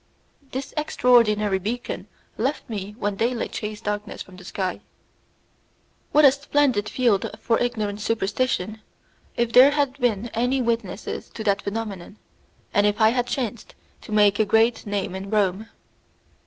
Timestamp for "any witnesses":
10.29-11.29